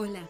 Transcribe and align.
Hola, 0.00 0.28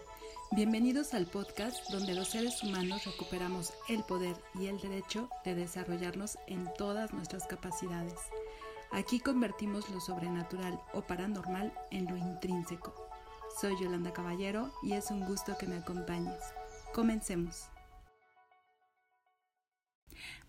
bienvenidos 0.52 1.12
al 1.12 1.26
podcast 1.26 1.90
donde 1.90 2.14
los 2.14 2.28
seres 2.28 2.62
humanos 2.62 3.04
recuperamos 3.04 3.74
el 3.90 4.02
poder 4.02 4.34
y 4.58 4.64
el 4.64 4.80
derecho 4.80 5.28
de 5.44 5.54
desarrollarnos 5.54 6.38
en 6.46 6.70
todas 6.78 7.12
nuestras 7.12 7.46
capacidades. 7.46 8.14
Aquí 8.92 9.20
convertimos 9.20 9.90
lo 9.90 10.00
sobrenatural 10.00 10.80
o 10.94 11.02
paranormal 11.02 11.70
en 11.90 12.06
lo 12.06 12.16
intrínseco. 12.16 12.94
Soy 13.60 13.74
Yolanda 13.78 14.14
Caballero 14.14 14.72
y 14.82 14.94
es 14.94 15.10
un 15.10 15.26
gusto 15.26 15.58
que 15.58 15.66
me 15.66 15.76
acompañes. 15.76 16.40
Comencemos. 16.94 17.64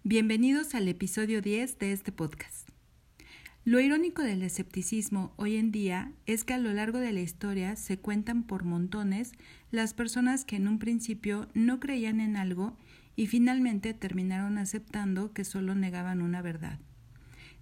Bienvenidos 0.04 0.76
al 0.76 0.88
episodio 0.88 1.42
10 1.42 1.78
de 1.78 1.92
este 1.92 2.14
podcast. 2.14 2.70
Lo 3.66 3.82
irónico 3.82 4.24
del 4.24 4.42
escepticismo 4.42 5.34
hoy 5.36 5.58
en 5.58 5.72
día 5.72 6.14
es 6.26 6.46
que 6.46 6.54
a 6.54 6.58
lo 6.58 6.74
largo 6.74 7.00
de 7.00 7.12
la 7.12 7.20
historia 7.20 7.76
se 7.76 8.00
cuentan 8.00 8.44
por 8.44 8.64
montones 8.64 9.34
las 9.70 9.94
personas 9.94 10.46
que 10.46 10.56
en 10.56 10.68
un 10.68 10.80
principio 10.80 11.50
no 11.54 11.80
creían 11.80 12.22
en 12.22 12.38
algo 12.38 12.78
y 13.18 13.28
finalmente 13.28 13.94
terminaron 13.94 14.58
aceptando 14.58 15.34
que 15.34 15.44
solo 15.44 15.76
negaban 15.76 16.22
una 16.22 16.42
verdad. 16.42 16.80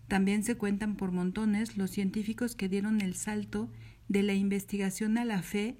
También 0.08 0.44
se 0.44 0.56
cuentan 0.56 0.96
por 0.96 1.12
montones 1.12 1.78
los 1.78 1.90
científicos 1.90 2.56
que 2.56 2.70
dieron 2.70 3.02
el 3.02 3.16
salto 3.16 3.70
de 4.08 4.22
la 4.22 4.36
investigación 4.36 5.18
a 5.18 5.26
la 5.26 5.42
fe 5.42 5.78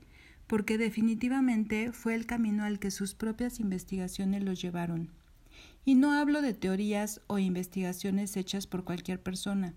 porque 0.48 0.80
definitivamente 0.80 1.92
fue 1.92 2.16
el 2.16 2.26
camino 2.26 2.64
al 2.64 2.80
que 2.80 2.90
sus 2.90 3.14
propias 3.14 3.60
investigaciones 3.60 4.44
los 4.44 4.60
llevaron. 4.60 5.12
Y 5.86 5.94
no 5.96 6.12
hablo 6.12 6.42
de 6.42 6.54
teorías 6.54 7.22
o 7.28 7.38
investigaciones 7.38 8.36
hechas 8.36 8.66
por 8.66 8.84
cualquier 8.84 9.22
persona, 9.22 9.74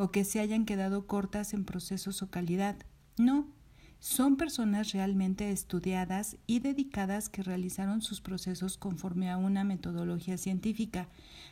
o 0.00 0.10
que 0.10 0.24
se 0.24 0.40
hayan 0.40 0.64
quedado 0.64 1.06
cortas 1.06 1.52
en 1.52 1.66
procesos 1.66 2.22
o 2.22 2.30
calidad. 2.30 2.74
No, 3.18 3.46
son 3.98 4.38
personas 4.38 4.92
realmente 4.92 5.50
estudiadas 5.50 6.38
y 6.46 6.60
dedicadas 6.60 7.28
que 7.28 7.42
realizaron 7.42 8.00
sus 8.00 8.22
procesos 8.22 8.78
conforme 8.78 9.28
a 9.28 9.36
una 9.36 9.62
metodología 9.62 10.38
científica, 10.38 11.10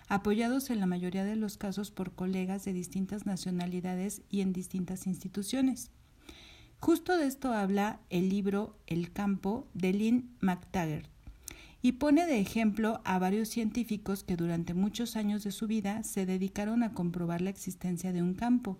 apoyados 0.09 0.71
en 0.71 0.81
la 0.81 0.87
mayoría 0.87 1.25
de 1.25 1.37
los 1.37 1.59
casos 1.59 1.91
por 1.91 2.15
colegas 2.15 2.65
de 2.65 2.73
distintas 2.73 3.27
nacionalidades 3.27 4.23
y 4.31 4.41
en 4.41 4.55
distintas 4.55 5.07
instituciones. 5.07 5.91
Justo 6.81 7.19
de 7.19 7.27
esto 7.27 7.53
habla 7.53 8.01
el 8.09 8.31
libro 8.31 8.79
El 8.87 9.13
campo 9.13 9.69
de 9.75 9.93
Lynn 9.93 10.31
McTaggart 10.41 11.11
y 11.81 11.93
pone 11.93 12.27
de 12.27 12.41
ejemplo 12.41 13.01
a 13.05 13.19
varios 13.19 13.49
científicos 13.49 14.25
que 14.25 14.37
durante 14.37 14.75
muchos 14.75 15.17
años 15.17 15.45
de 15.45 15.53
su 15.53 15.67
vida 15.67 16.03
se 16.03 16.27
dedicaron 16.27 16.83
a 16.83 16.93
comprobar 16.93 17.41
la 17.41 17.51
existencia 17.51 18.13
de 18.13 18.23
un 18.23 18.35
campo, 18.35 18.79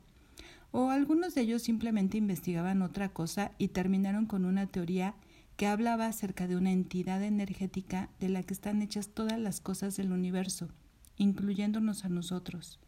o 0.71 0.91
algunos 0.91 1.35
de 1.35 1.43
ellos 1.43 1.63
simplemente 1.63 2.19
investigaban 2.19 2.83
otra 2.83 3.09
cosa 3.11 3.53
y 3.59 3.69
terminaron 3.69 4.27
con 4.27 4.45
una 4.45 4.67
teoría 4.67 5.15
que 5.57 5.67
hablaba 5.67 6.07
acerca 6.07 6.47
de 6.47 6.57
una 6.57 6.73
entidad 6.73 7.23
energética 7.23 8.11
de 8.21 8.29
la 8.29 8.43
que 8.43 8.55
están 8.55 8.83
hechas 8.83 9.09
todas 9.09 9.39
las 9.39 9.61
cosas 9.61 9.97
del 9.97 10.13
universo, 10.13 10.69
incluyéndonos 11.17 12.05
a 12.05 12.09
nosotros, 12.09 12.79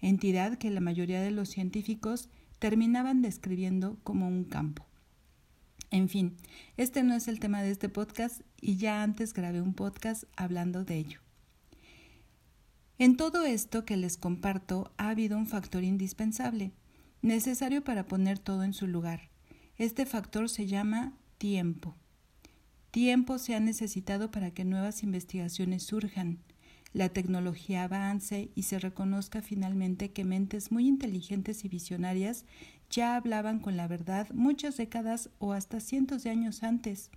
entidad 0.00 0.58
que 0.58 0.70
la 0.70 0.80
mayoría 0.80 1.20
de 1.20 1.30
los 1.30 1.50
científicos 1.50 2.28
terminaban 2.58 3.22
describiendo 3.22 3.96
como 4.02 4.26
un 4.26 4.44
campo. 4.44 4.89
En 5.90 6.08
fin, 6.08 6.36
este 6.76 7.02
no 7.02 7.14
es 7.14 7.26
el 7.26 7.40
tema 7.40 7.62
de 7.62 7.72
este 7.72 7.88
podcast 7.88 8.42
y 8.60 8.76
ya 8.76 9.02
antes 9.02 9.34
grabé 9.34 9.60
un 9.60 9.74
podcast 9.74 10.24
hablando 10.36 10.84
de 10.84 10.98
ello. 10.98 11.20
En 12.98 13.16
todo 13.16 13.44
esto 13.44 13.84
que 13.84 13.96
les 13.96 14.16
comparto 14.16 14.92
ha 14.98 15.08
habido 15.08 15.36
un 15.36 15.46
factor 15.46 15.82
indispensable, 15.82 16.72
necesario 17.22 17.82
para 17.82 18.06
poner 18.06 18.38
todo 18.38 18.62
en 18.62 18.72
su 18.72 18.86
lugar. 18.86 19.30
Este 19.78 20.06
factor 20.06 20.48
se 20.48 20.66
llama 20.66 21.14
tiempo. 21.38 21.96
Tiempo 22.92 23.38
se 23.38 23.56
ha 23.56 23.60
necesitado 23.60 24.30
para 24.30 24.52
que 24.52 24.64
nuevas 24.64 25.02
investigaciones 25.02 25.82
surjan, 25.82 26.38
la 26.92 27.08
tecnología 27.08 27.84
avance 27.84 28.50
y 28.54 28.64
se 28.64 28.78
reconozca 28.78 29.42
finalmente 29.42 30.12
que 30.12 30.24
mentes 30.24 30.70
muy 30.70 30.86
inteligentes 30.86 31.64
y 31.64 31.68
visionarias 31.68 32.44
ya 32.90 33.16
hablaban 33.16 33.60
con 33.60 33.76
la 33.76 33.88
verdad 33.88 34.28
muchas 34.34 34.76
décadas 34.76 35.30
o 35.38 35.52
hasta 35.52 35.80
cientos 35.80 36.24
de 36.24 36.30
años 36.30 36.62
antes, 36.62 37.10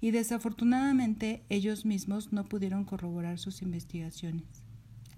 y 0.00 0.10
desafortunadamente 0.10 1.44
ellos 1.48 1.84
mismos 1.84 2.32
no 2.32 2.44
pudieron 2.44 2.84
corroborar 2.84 3.38
sus 3.38 3.62
investigaciones. 3.62 4.62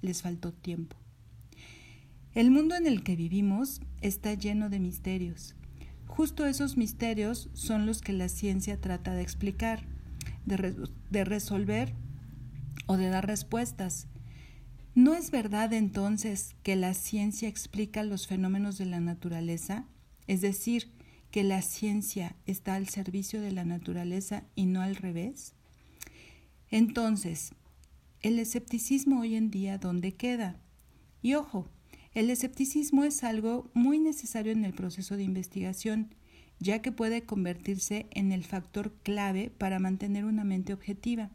Les 0.00 0.22
faltó 0.22 0.52
tiempo. 0.52 0.96
El 2.34 2.50
mundo 2.50 2.74
en 2.74 2.86
el 2.86 3.02
que 3.02 3.14
vivimos 3.14 3.80
está 4.00 4.34
lleno 4.34 4.70
de 4.70 4.80
misterios. 4.80 5.54
Justo 6.06 6.46
esos 6.46 6.76
misterios 6.76 7.50
son 7.52 7.86
los 7.86 8.00
que 8.00 8.12
la 8.12 8.28
ciencia 8.28 8.80
trata 8.80 9.14
de 9.14 9.22
explicar, 9.22 9.84
de, 10.44 11.24
resolver 11.24 11.94
o 12.86 12.96
de 12.96 13.08
dar 13.08 13.26
respuestas. 13.26 14.08
¿No 14.94 15.14
es 15.14 15.30
verdad 15.30 15.72
entonces 15.72 16.54
que 16.62 16.76
la 16.76 16.92
ciencia 16.92 17.48
explica 17.48 18.02
los 18.02 18.26
fenómenos 18.26 18.76
de 18.76 18.84
la 18.84 19.00
naturaleza? 19.00 19.86
Es 20.26 20.42
decir, 20.42 20.92
que 21.30 21.42
la 21.44 21.62
ciencia 21.62 22.36
está 22.44 22.74
al 22.74 22.88
servicio 22.88 23.40
de 23.40 23.52
la 23.52 23.64
naturaleza 23.64 24.44
y 24.54 24.66
no 24.66 24.82
al 24.82 24.96
revés. 24.96 25.54
Entonces, 26.70 27.52
el 28.20 28.38
escepticismo 28.38 29.20
hoy 29.20 29.34
en 29.34 29.50
día, 29.50 29.78
¿dónde 29.78 30.12
queda? 30.12 30.60
Y 31.22 31.34
ojo, 31.34 31.70
el 32.12 32.28
escepticismo 32.28 33.04
es 33.04 33.24
algo 33.24 33.70
muy 33.72 33.98
necesario 33.98 34.52
en 34.52 34.66
el 34.66 34.74
proceso 34.74 35.16
de 35.16 35.22
investigación, 35.22 36.14
ya 36.60 36.82
que 36.82 36.92
puede 36.92 37.22
convertirse 37.22 38.06
en 38.10 38.30
el 38.30 38.44
factor 38.44 38.92
clave 39.02 39.50
para 39.56 39.78
mantener 39.78 40.26
una 40.26 40.44
mente 40.44 40.74
objetiva. 40.74 41.30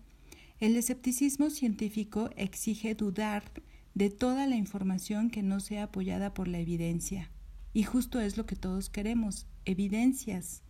El 0.59 0.75
escepticismo 0.75 1.51
científico 1.51 2.31
exige 2.35 2.95
dudar 2.95 3.43
de 3.93 4.09
toda 4.09 4.47
la 4.47 4.55
información 4.55 5.29
que 5.29 5.43
no 5.43 5.59
sea 5.59 5.83
apoyada 5.83 6.33
por 6.33 6.47
la 6.47 6.57
evidencia. 6.59 7.29
Y 7.73 7.83
justo 7.83 8.19
es 8.19 8.37
lo 8.37 8.47
que 8.47 8.55
todos 8.55 8.89
queremos, 8.89 9.45
evidencias. 9.65 10.63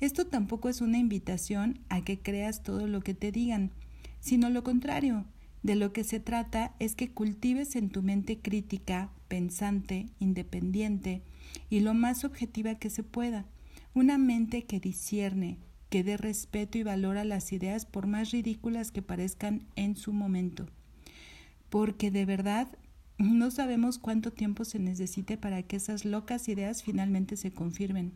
Esto 0.00 0.26
tampoco 0.26 0.70
es 0.70 0.80
una 0.80 0.96
invitación 0.96 1.80
a 1.90 2.02
que 2.02 2.18
creas 2.18 2.62
todo 2.62 2.86
lo 2.86 3.02
que 3.02 3.12
te 3.12 3.30
digan, 3.30 3.72
sino 4.20 4.48
lo 4.48 4.64
contrario. 4.64 5.26
De 5.62 5.76
lo 5.76 5.92
que 5.92 6.02
se 6.02 6.18
trata 6.18 6.74
es 6.78 6.94
que 6.94 7.10
cultives 7.10 7.76
en 7.76 7.90
tu 7.90 8.02
mente 8.02 8.38
crítica, 8.38 9.10
pensante, 9.28 10.06
independiente 10.18 11.20
y 11.68 11.80
lo 11.80 11.92
más 11.92 12.24
objetiva 12.24 12.76
que 12.76 12.88
se 12.88 13.02
pueda. 13.02 13.44
Una 13.92 14.16
mente 14.16 14.64
que 14.64 14.80
discierne, 14.80 15.58
que 15.90 16.04
dé 16.04 16.16
respeto 16.16 16.78
y 16.78 16.82
valor 16.82 17.18
a 17.18 17.24
las 17.24 17.52
ideas 17.52 17.84
por 17.84 18.06
más 18.06 18.30
ridículas 18.30 18.92
que 18.92 19.02
parezcan 19.02 19.66
en 19.76 19.96
su 19.96 20.12
momento. 20.12 20.66
Porque 21.68 22.10
de 22.10 22.24
verdad 22.24 22.68
no 23.18 23.50
sabemos 23.50 23.98
cuánto 23.98 24.32
tiempo 24.32 24.64
se 24.64 24.78
necesite 24.78 25.36
para 25.36 25.62
que 25.62 25.76
esas 25.76 26.04
locas 26.04 26.48
ideas 26.48 26.82
finalmente 26.82 27.36
se 27.36 27.52
confirmen. 27.52 28.12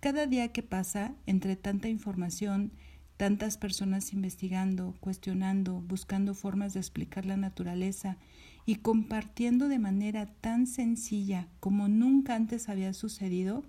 Cada 0.00 0.26
día 0.26 0.48
que 0.48 0.62
pasa, 0.62 1.14
entre 1.26 1.56
tanta 1.56 1.88
información, 1.88 2.72
tantas 3.16 3.58
personas 3.58 4.12
investigando, 4.12 4.94
cuestionando, 5.00 5.80
buscando 5.82 6.34
formas 6.34 6.74
de 6.74 6.80
explicar 6.80 7.26
la 7.26 7.36
naturaleza 7.36 8.16
y 8.66 8.76
compartiendo 8.76 9.68
de 9.68 9.78
manera 9.78 10.26
tan 10.40 10.66
sencilla 10.66 11.48
como 11.60 11.88
nunca 11.88 12.34
antes 12.34 12.68
había 12.68 12.92
sucedido, 12.92 13.62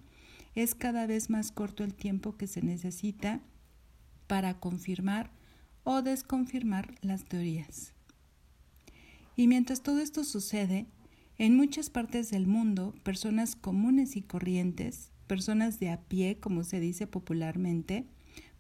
es 0.56 0.74
cada 0.74 1.06
vez 1.06 1.30
más 1.30 1.52
corto 1.52 1.84
el 1.84 1.94
tiempo 1.94 2.38
que 2.38 2.48
se 2.48 2.62
necesita 2.62 3.42
para 4.28 4.60
confirmar 4.60 5.32
o 5.84 6.02
desconfirmar 6.02 6.96
las 7.02 7.26
teorías. 7.26 7.94
Y 9.36 9.48
mientras 9.48 9.82
todo 9.84 10.00
esto 10.00 10.24
sucede, 10.24 10.88
en 11.38 11.56
muchas 11.56 11.90
partes 11.90 12.32
del 12.32 12.48
mundo, 12.48 12.96
personas 13.04 13.56
comunes 13.58 14.16
y 14.16 14.22
corrientes, 14.22 15.12
personas 15.28 15.80
de 15.80 15.90
a 15.90 16.02
pie, 16.02 16.40
como 16.40 16.64
se 16.64 16.80
dice 16.80 17.08
popularmente, 17.08 18.08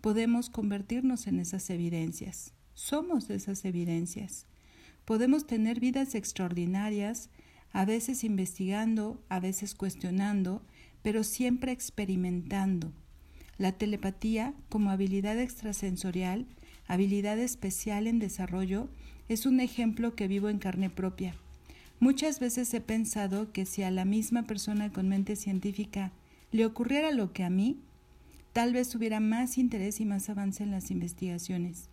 podemos 0.02 0.50
convertirnos 0.50 1.28
en 1.28 1.40
esas 1.40 1.70
evidencias. 1.70 2.54
Somos 2.74 3.30
esas 3.30 3.64
evidencias. 3.64 4.46
Podemos 5.06 5.48
tener 5.48 5.80
vidas 5.80 6.14
extraordinarias, 6.14 7.30
a 7.72 7.86
veces 7.86 8.24
investigando, 8.24 9.24
a 9.30 9.40
veces 9.40 9.76
cuestionando, 9.76 10.66
pero 11.06 11.24
siempre 11.24 11.72
experimentando. 11.72 12.92
La 13.60 13.74
telepatía, 13.74 14.56
como 14.70 14.90
habilidad 14.90 15.38
extrasensorial, 15.38 16.48
habilidad 16.88 17.38
especial 17.38 18.08
en 18.08 18.18
desarrollo, 18.18 18.90
es 19.30 19.46
un 19.46 19.60
ejemplo 19.60 20.16
que 20.16 20.28
vivo 20.28 20.50
en 20.50 20.58
carne 20.58 20.90
propia. 20.90 21.36
Muchas 22.00 22.40
veces 22.40 22.74
he 22.74 22.82
pensado 22.82 23.52
que 23.52 23.68
si 23.68 23.84
a 23.84 23.92
la 23.92 24.04
misma 24.04 24.48
persona 24.48 24.92
con 24.92 25.08
mente 25.08 25.36
científica 25.36 26.12
le 26.52 26.66
ocurriera 26.66 27.12
lo 27.12 27.34
que 27.34 27.44
a 27.44 27.52
mí, 27.52 27.78
tal 28.52 28.74
vez 28.74 28.96
hubiera 28.96 29.20
más 29.20 29.60
interés 29.60 30.00
y 30.00 30.06
más 30.06 30.28
avance 30.32 30.64
en 30.64 30.72
las 30.72 30.90
investigaciones. 30.90 31.88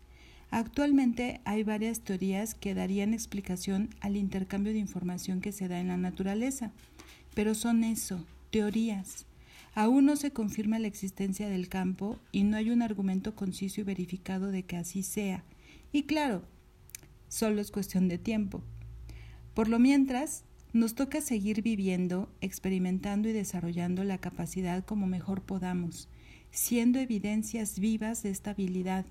Actualmente 0.50 1.42
hay 1.44 1.64
varias 1.64 2.00
teorías 2.00 2.54
que 2.54 2.72
darían 2.72 3.12
explicación 3.12 3.90
al 4.00 4.16
intercambio 4.16 4.72
de 4.72 4.78
información 4.78 5.42
que 5.42 5.52
se 5.52 5.68
da 5.68 5.80
en 5.80 5.88
la 5.88 5.98
naturaleza, 5.98 6.72
pero 7.34 7.54
son 7.54 7.84
eso, 7.84 8.24
teorías. 8.52 9.26
Aún 9.74 10.04
no 10.04 10.14
se 10.14 10.30
confirma 10.30 10.78
la 10.78 10.86
existencia 10.86 11.48
del 11.48 11.68
campo 11.68 12.20
y 12.30 12.44
no 12.44 12.58
hay 12.58 12.70
un 12.70 12.82
argumento 12.82 13.34
conciso 13.34 13.80
y 13.80 13.84
verificado 13.84 14.52
de 14.52 14.62
que 14.64 14.76
así 14.76 15.02
sea. 15.02 15.42
Y 15.90 16.02
claro, 16.02 16.42
solo 17.28 17.62
es 17.62 17.70
cuestión 17.70 18.08
de 18.08 18.18
tiempo. 18.18 18.62
Por 19.54 19.68
lo 19.68 19.78
mientras, 19.78 20.44
nos 20.74 20.94
toca 20.94 21.22
seguir 21.22 21.62
viviendo, 21.62 22.30
experimentando 22.42 23.28
y 23.28 23.32
desarrollando 23.32 24.04
la 24.04 24.18
capacidad 24.18 24.84
como 24.84 25.06
mejor 25.06 25.40
podamos, 25.42 26.08
siendo 26.50 26.98
evidencias 26.98 27.78
vivas 27.78 28.22
de 28.22 28.30
esta 28.30 28.50
habilidad. 28.50 29.06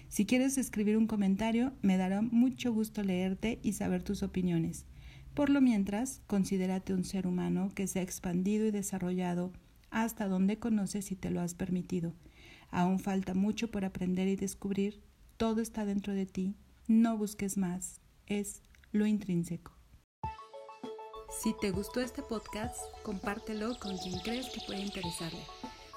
Si 0.08 0.26
quieres 0.26 0.58
escribir 0.58 0.98
un 0.98 1.08
comentario, 1.08 1.74
me 1.82 1.98
dará 1.98 2.22
mucho 2.22 2.74
gusto 2.74 3.02
leerte 3.02 3.60
y 3.64 3.74
saber 3.74 4.04
tus 4.04 4.22
opiniones. 4.24 4.86
Por 5.34 5.50
lo 5.50 5.62
mientras, 5.62 6.22
considérate 6.28 6.94
un 6.94 7.06
ser 7.06 7.26
humano 7.26 7.72
que 7.74 7.88
se 7.88 8.00
ha 8.00 8.04
expandido 8.04 8.68
y 8.68 8.72
desarrollado 8.72 9.54
hasta 9.90 10.28
donde 10.28 10.60
conoces 10.60 11.12
y 11.12 11.16
te 11.16 11.32
lo 11.32 11.42
has 11.42 11.54
permitido. 11.54 12.14
Aún 12.70 13.00
falta 13.00 13.34
mucho 13.34 13.72
por 13.72 13.86
aprender 13.86 14.28
y 14.28 14.36
descubrir. 14.36 15.02
Todo 15.38 15.62
está 15.62 15.86
dentro 15.86 16.14
de 16.14 16.26
ti. 16.26 16.56
No 16.88 17.18
busques 17.18 17.58
más. 17.58 18.01
Es 18.32 18.62
lo 18.94 19.06
intrínseco. 19.06 19.74
Si 21.42 21.54
te 21.60 21.72
gustó 21.72 22.00
este 22.00 22.22
podcast, 22.22 22.80
compártelo 23.04 23.78
con 23.78 23.98
quien 23.98 24.18
crees 24.22 24.48
que 24.52 24.62
puede 24.66 24.80
interesarle. 24.80 25.42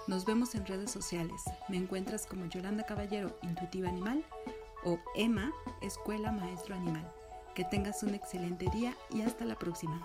Nos 0.08 0.24
vemos 0.24 0.56
en 0.56 0.66
redes 0.66 0.90
sociales. 0.90 1.40
Me 1.68 1.76
encuentras 1.76 2.26
como 2.26 2.46
Yolanda 2.46 2.84
Caballero, 2.86 3.38
Intuitiva 3.42 3.88
Animal, 3.88 4.24
o 4.82 4.98
Emma, 5.14 5.52
Escuela 5.80 6.32
Maestro 6.32 6.74
Animal. 6.74 7.08
Que 7.54 7.62
tengas 7.62 8.02
un 8.02 8.16
excelente 8.16 8.66
día 8.74 8.96
y 9.12 9.22
hasta 9.22 9.44
la 9.44 9.56
próxima. 9.56 10.04